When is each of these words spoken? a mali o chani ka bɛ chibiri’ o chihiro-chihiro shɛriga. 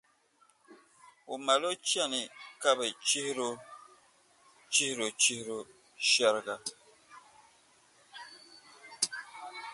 a 1.33 1.35
mali 1.45 1.67
o 1.71 1.73
chani 1.89 2.21
ka 2.61 2.69
bɛ 2.77 2.85
chibiri’ 3.07 3.43
o 3.49 3.51
chihiro-chihiro 4.73 5.57
shɛriga. 6.09 6.55